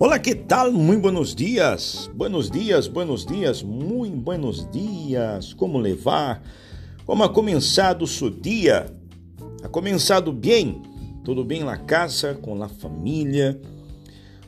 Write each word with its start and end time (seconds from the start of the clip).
Olá, 0.00 0.16
que 0.16 0.32
tal? 0.32 0.70
Muito 0.70 1.02
buenos 1.02 1.34
dias. 1.34 2.08
Buenos 2.14 2.48
dias, 2.48 2.86
buenos 2.86 3.26
dias, 3.26 3.64
muito 3.64 4.16
buenos 4.16 4.70
dias. 4.70 5.52
Como 5.52 5.76
levar? 5.76 6.40
Como 7.04 7.24
ha 7.24 7.28
começado 7.28 8.06
seu 8.06 8.30
dia? 8.30 8.86
Ha 9.64 9.68
começado 9.68 10.30
bem? 10.30 10.80
Tudo 11.24 11.42
bem 11.42 11.64
na 11.64 11.76
casa, 11.76 12.32
com 12.34 12.62
a 12.62 12.68
família? 12.68 13.60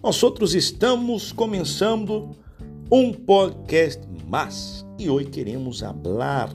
Nós 0.01 0.23
outros 0.23 0.55
estamos 0.55 1.33
começando 1.33 2.31
um 2.89 3.13
podcast 3.13 4.01
mais 4.29 4.87
e 5.01 5.11
hoje 5.11 5.31
queremos 5.31 5.81
falar. 5.81 6.55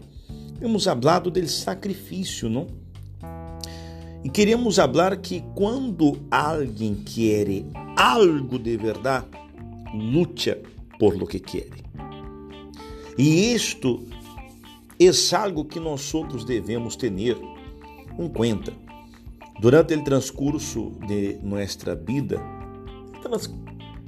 Temos 0.58 0.88
hablado 0.88 1.30
do 1.30 1.48
sacrifício, 1.50 2.50
não? 2.50 2.85
E 4.26 4.30
queremos 4.30 4.78
falar 4.78 5.18
que 5.18 5.44
quando 5.54 6.18
alguém 6.32 6.96
quer 6.96 7.48
algo 7.96 8.58
de 8.58 8.76
verdade, 8.76 9.28
luta 9.94 10.60
por 10.98 11.16
lo 11.16 11.28
que 11.28 11.40
quer. 11.40 11.70
E 13.16 13.54
isto 13.54 14.04
é 15.00 15.36
algo 15.36 15.64
que 15.66 15.80
nós 15.80 16.12
outros 16.12 16.44
devemos 16.44 16.96
ter 16.96 17.12
em 17.12 18.28
conta. 18.30 18.74
Durante 19.62 19.94
o 19.94 20.04
transcurso 20.04 20.94
de 21.06 21.38
nossa 21.44 21.96
vida, 21.96 22.42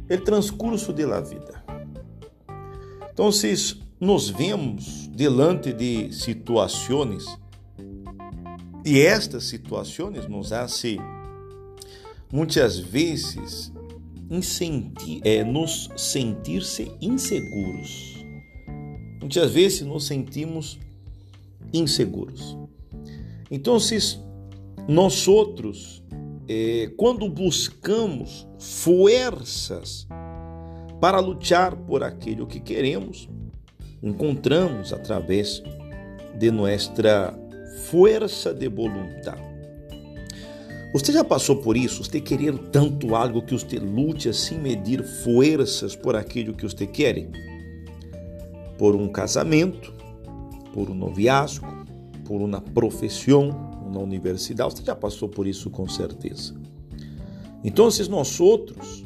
o 0.09 0.17
transcurso 0.17 0.93
de 0.93 1.05
la 1.05 1.21
vida. 1.21 1.63
Então, 3.13 3.29
nos 3.99 4.29
vemos 4.31 5.07
delante 5.09 5.71
de 5.71 6.11
situações 6.11 7.23
e 8.87 9.01
estas 9.01 9.43
situações 9.43 10.29
nos 10.29 10.53
fazem 10.53 10.97
muitas 12.31 12.79
vezes 12.79 13.69
é, 15.25 15.43
nos 15.43 15.89
sentir-se 15.97 16.89
inseguros. 17.01 18.25
Muitas 19.19 19.51
vezes 19.51 19.81
nos 19.81 20.07
sentimos 20.07 20.79
inseguros. 21.73 22.57
Então, 23.51 23.77
nós 24.87 25.27
outros, 25.27 26.01
é, 26.47 26.89
quando 26.95 27.27
buscamos 27.27 28.47
forças 28.57 30.07
para 31.01 31.19
lutar 31.19 31.75
por 31.75 32.05
aquilo 32.05 32.47
que 32.47 32.61
queremos, 32.61 33.27
encontramos 34.01 34.93
através 34.93 35.61
de 36.39 36.49
nossa 36.51 37.46
força 37.85 38.53
de 38.53 38.67
voluntade. 38.67 39.47
Você 40.93 41.11
já 41.11 41.23
passou 41.23 41.57
por 41.57 41.75
isso? 41.75 42.03
Você 42.03 42.19
querer 42.19 42.57
tanto 42.71 43.13
algo 43.13 43.41
que 43.41 43.53
você 43.53 43.77
lute 43.77 44.33
sem 44.33 44.57
medir 44.57 45.03
forças 45.03 45.95
por 45.95 46.15
aquilo 46.15 46.53
que 46.53 46.63
você 46.63 46.87
quer? 46.87 47.29
Por 48.77 48.95
um 48.95 49.07
casamento, 49.07 49.93
por 50.73 50.89
um 50.89 50.95
noviazgo, 50.95 51.67
por 52.25 52.41
uma 52.41 52.61
profissão 52.61 53.49
na 53.91 53.99
universidade. 53.99 54.77
Você 54.77 54.83
já 54.83 54.95
passou 54.95 55.27
por 55.27 55.45
isso 55.45 55.69
com 55.69 55.87
certeza. 55.87 56.55
Então, 57.63 57.89
nós 58.09 58.39
outros 58.39 59.05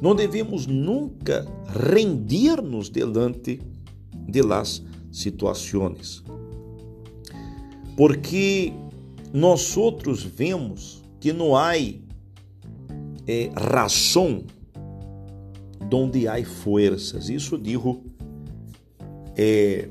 não 0.00 0.14
devemos 0.14 0.66
nunca 0.66 1.46
rendir-nos 1.66 2.90
delante 2.90 3.60
de 4.28 4.42
las 4.42 4.82
situações. 5.10 6.22
Porque 7.96 8.72
nós 9.32 9.76
outros 9.76 10.22
vemos 10.22 11.02
que 11.20 11.32
não 11.32 11.56
há 11.56 11.76
é, 11.78 13.50
razão 13.56 14.44
donde 15.88 16.26
há 16.26 16.44
forças. 16.44 17.28
Isso 17.28 17.58
digo 17.58 18.02
é, 19.36 19.88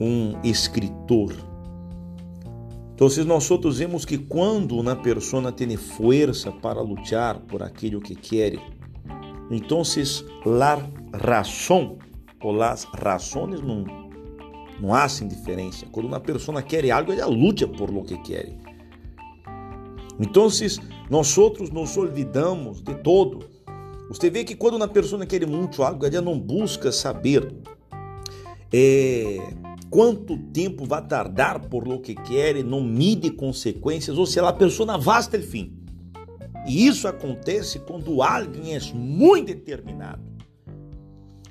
um 0.00 0.40
escritor. 0.42 1.34
Então, 2.94 3.08
nós 3.24 3.50
outros 3.50 3.78
vemos 3.78 4.04
que 4.04 4.16
quando 4.16 4.78
uma 4.78 4.94
pessoa 4.94 5.50
tem 5.50 5.76
força 5.76 6.52
para 6.52 6.80
lutar 6.80 7.40
por 7.40 7.62
aquilo 7.62 8.00
que 8.00 8.14
quer, 8.14 8.54
então 9.50 9.82
a 9.82 11.16
razão 11.16 11.98
ou 12.40 12.62
as 12.62 12.84
razões 12.84 13.60
não 13.60 14.01
não 14.82 14.92
há 14.92 15.06
diferença. 15.06 15.86
Quando 15.92 16.06
uma 16.06 16.18
pessoa 16.18 16.60
quer 16.60 16.90
algo, 16.90 17.12
ela 17.12 17.26
luta 17.26 17.68
por 17.68 17.88
lo 17.88 18.02
que 18.02 18.18
quer. 18.18 18.52
Então, 20.18 20.48
nós 21.08 21.38
outros 21.38 21.70
nos 21.70 21.96
olvidamos 21.96 22.82
de 22.82 22.96
todo. 22.96 23.48
Você 24.08 24.28
vê 24.28 24.42
que 24.42 24.56
quando 24.56 24.74
uma 24.74 24.88
pessoa 24.88 25.24
quer 25.24 25.46
muito 25.46 25.84
algo, 25.84 26.04
ela 26.04 26.20
não 26.20 26.36
busca 26.36 26.90
saber 26.90 27.54
é, 28.72 29.38
quanto 29.88 30.36
tempo 30.36 30.84
vai 30.84 31.06
tardar 31.06 31.60
por 31.68 31.86
lo 31.86 32.00
que 32.00 32.16
quer, 32.16 32.64
não 32.64 32.82
mide 32.82 33.30
consequências, 33.30 34.18
ou 34.18 34.26
se 34.26 34.40
a 34.40 34.52
pessoa 34.52 34.98
basta 34.98 35.38
o 35.38 35.42
fim. 35.42 35.72
E 36.66 36.88
isso 36.88 37.06
acontece 37.06 37.78
quando 37.78 38.20
alguém 38.20 38.74
é 38.74 38.80
muito 38.92 39.46
determinado. 39.46 40.31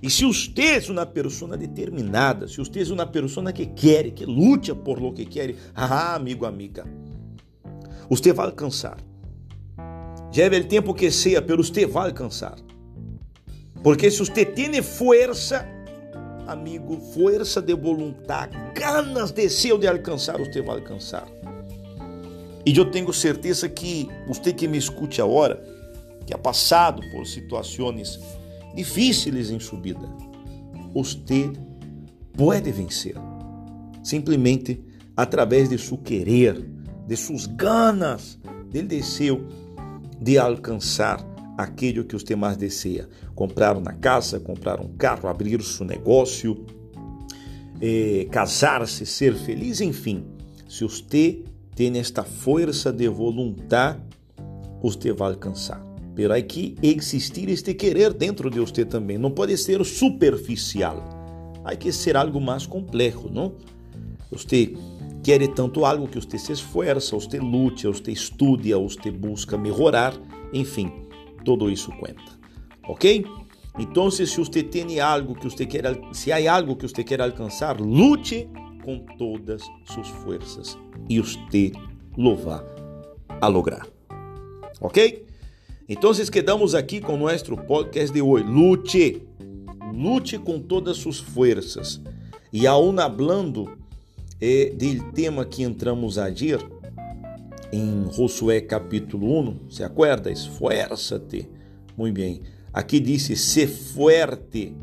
E 0.01 0.09
se 0.09 0.25
você 0.25 0.51
é 0.88 0.91
uma 0.91 1.06
pessoa 1.06 1.56
determinada, 1.56 2.47
se 2.47 2.57
você 2.57 2.81
é 2.81 2.94
uma 2.94 3.06
pessoa 3.06 3.53
que 3.53 3.67
quer, 3.67 4.09
que 4.12 4.25
luta 4.25 4.73
por 4.73 5.00
lo 5.00 5.13
que 5.13 5.25
quer, 5.25 5.53
ah, 5.75 6.16
amigo, 6.16 6.45
amiga, 6.45 6.88
você 8.09 8.34
vai 8.34 8.47
alcançar. 8.47 8.97
Já 10.31 10.45
é 10.45 10.59
o 10.59 10.67
tempo 10.67 10.94
que 10.94 11.11
seja, 11.11 11.41
pero 11.41 11.63
você 11.63 11.85
vai 11.85 12.07
alcançar. 12.07 12.56
Porque 13.84 14.09
se 14.09 14.19
você 14.19 14.44
tem 14.44 14.81
força, 14.81 15.67
amigo, 16.47 17.00
força 17.13 17.61
de 17.61 17.75
vontade, 17.75 18.57
ganas, 18.73 19.31
desejo 19.31 19.78
de 19.78 19.88
alcançar, 19.88 20.40
você 20.40 20.63
vai 20.63 20.78
alcançar. 20.78 21.28
E 22.66 22.75
eu 22.75 22.90
tenho 22.90 23.13
certeza 23.13 23.69
que 23.69 24.07
você 24.28 24.51
que 24.51 24.67
me 24.67 24.78
escute 24.78 25.22
agora, 25.22 25.63
que 26.25 26.34
ha 26.34 26.38
passado 26.38 27.01
por 27.11 27.25
situações 27.28 28.19
difíceis 28.76 29.50
em 29.50 29.59
subida, 29.59 30.08
você 30.94 31.52
pode 32.34 32.72
vencer. 32.72 33.16
Simplesmente 34.04 34.84
através 35.16 35.70
de 35.70 35.78
seu 35.78 35.98
querer, 35.98 36.70
de 37.08 37.16
suas 37.16 37.46
ganas, 37.46 38.40
del 38.70 38.88
desejo 38.88 39.46
de 40.20 40.38
alcançar 40.38 41.26
aquilo 41.58 42.06
que 42.06 42.14
você 42.14 42.36
mais 42.36 42.58
deseja. 42.58 43.08
Comprar 43.36 43.76
uma 43.78 43.94
casa, 43.94 44.40
comprar 44.40 44.80
um 44.80 44.90
carro, 44.98 45.28
abrir 45.28 45.62
seu 45.62 45.86
negócio, 45.86 46.66
eh, 47.82 48.28
casar-se, 48.32 49.06
ser 49.06 49.36
feliz, 49.36 49.82
enfim. 49.82 50.26
Se 50.70 50.84
você 50.84 51.44
tem 51.76 51.98
esta 51.98 52.24
força 52.24 52.92
de 52.92 53.08
vontade, 53.08 54.00
você 54.82 55.12
vai 55.12 55.30
alcançar. 55.30 55.91
Hay 56.31 56.44
que 56.44 56.75
existir 56.83 57.49
este 57.49 57.73
querer 57.73 58.13
dentro 58.13 58.49
de 58.49 58.59
você 58.59 58.85
também. 58.85 59.17
Não 59.17 59.31
pode 59.31 59.57
ser 59.57 59.83
superficial. 59.85 61.03
Hay 61.63 61.77
que 61.77 61.91
ser 61.91 62.16
algo 62.16 62.39
mais 62.39 62.66
complexo, 62.66 63.29
não? 63.31 63.53
Você 64.31 64.73
quer 65.23 65.45
tanto 65.49 65.85
algo 65.85 66.07
que 66.07 66.19
você 66.19 66.38
se 66.38 66.51
esforça, 66.51 67.16
você 67.16 67.39
lute, 67.39 67.88
você 67.88 68.11
estuda, 68.11 68.77
você 68.77 69.11
busca 69.11 69.57
melhorar, 69.57 70.13
enfim, 70.53 70.91
tudo 71.45 71.69
isso 71.69 71.91
conta. 71.91 72.39
Ok? 72.88 73.25
Então, 73.79 74.11
se 74.11 74.25
você 74.25 74.63
tem 74.63 74.99
algo 74.99 75.35
que 75.35 75.49
você 75.49 75.66
quer, 75.66 75.83
se 76.11 76.31
há 76.31 76.53
algo 76.53 76.75
que 76.75 76.88
você 76.88 77.03
quer 77.03 77.22
alcançar, 77.22 77.79
lute 77.79 78.49
com 78.83 78.99
todas 79.17 79.63
suas 79.85 80.07
forças 80.07 80.78
e 81.09 81.19
você 81.19 81.72
lo 82.17 82.35
vai 82.35 82.61
a 83.39 83.47
lograr. 83.47 83.87
Ok? 84.81 85.25
Então, 85.93 86.14
quedamos 86.32 86.73
aqui 86.73 87.02
com 87.02 87.17
nosso 87.17 87.58
podcast 87.67 88.14
de 88.14 88.22
hoje. 88.22 88.46
Lute, 88.46 89.28
lute 89.93 90.38
com 90.38 90.58
todas 90.58 90.96
suas 90.96 91.20
forças. 91.20 91.99
E 92.53 92.66
aún 92.66 92.97
hablando 92.97 93.78
eh, 94.40 94.73
do 94.73 95.11
tema 95.11 95.43
que 95.43 95.64
entramos 95.64 96.17
a 96.17 96.29
dir, 96.29 96.66
em 97.73 98.09
Josué 98.09 98.61
capítulo 98.61 99.38
1, 99.38 99.70
se 99.70 99.84
acuerda? 99.84 100.32
Esfuérzate. 100.32 101.49
Muito 101.97 102.16
bem. 102.16 102.41
Aqui 102.72 102.97
disse: 102.97 103.35
se 103.35 103.67
fuerte. 103.67 104.73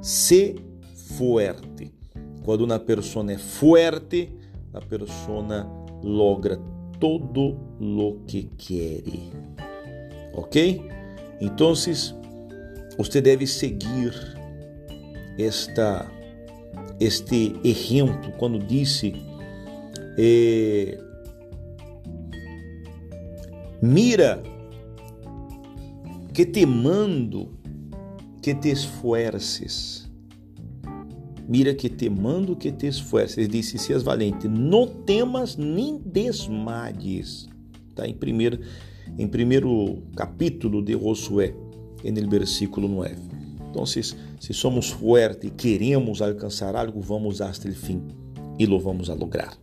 Se 0.00 0.56
fuerte. 1.18 1.92
Quando 2.46 2.64
uma 2.64 2.78
pessoa 2.78 3.30
é 3.30 3.36
forte, 3.36 4.32
a 4.72 4.80
pessoa 4.80 5.70
logra 6.02 6.58
todo 6.98 7.56
lo 7.80 8.18
que 8.26 8.48
quiere. 8.56 9.30
¿Ok? 10.34 10.56
Entonces, 11.40 12.14
usted 12.96 13.22
debe 13.22 13.46
seguir 13.46 14.12
esta, 15.36 16.10
este 16.98 17.54
ejemplo 17.62 18.32
quando 18.36 18.58
disse 18.58 19.14
eh, 20.20 20.98
mira 23.80 24.42
que 26.34 26.44
te 26.44 26.66
mando 26.66 27.50
que 28.42 28.54
te 28.54 28.72
esfuerces. 28.72 30.07
Mira 31.48 31.74
que 31.74 31.88
te 31.88 32.10
mando 32.10 32.54
que 32.54 32.70
te 32.70 32.86
esfuerces. 32.86 33.38
Ele 33.38 33.48
disse: 33.48 33.78
Seas 33.78 34.02
valente, 34.02 34.46
não 34.46 34.86
temas 34.86 35.56
nem 35.56 35.98
desmayes. 35.98 37.48
Está 37.88 38.06
em 38.06 38.12
primeiro, 38.12 38.60
em 39.16 39.26
primeiro 39.26 40.02
capítulo 40.14 40.82
de 40.82 40.92
Josué, 40.92 41.54
no 42.04 42.30
versículo 42.30 42.86
9. 42.86 43.16
Então, 43.70 43.86
se, 43.86 44.02
se 44.02 44.52
somos 44.52 44.90
fortes 44.90 45.48
e 45.48 45.52
queremos 45.52 46.20
alcançar 46.20 46.76
algo, 46.76 47.00
vamos 47.00 47.40
até 47.40 47.68
o 47.68 47.74
fim 47.74 48.02
e 48.58 48.66
lo 48.66 48.78
vamos 48.78 49.08
a 49.08 49.14
lograr. 49.14 49.56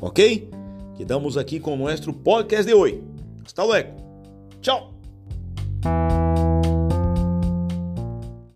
Ok? 0.00 0.48
Quedamos 0.96 1.36
aqui 1.36 1.58
com 1.58 1.74
o 1.74 1.76
nosso 1.76 2.12
podcast 2.12 2.66
de 2.66 2.74
hoje. 2.74 3.02
Hasta 3.44 3.64
luego. 3.64 3.90
Tchau. 4.60 4.95